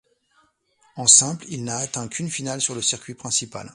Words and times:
En 0.95 1.05
simple, 1.05 1.45
il 1.49 1.63
n'a 1.63 1.77
atteint 1.77 2.07
qu'une 2.07 2.31
finale 2.31 2.59
sur 2.59 2.73
le 2.73 2.81
circuit 2.81 3.13
principal. 3.13 3.69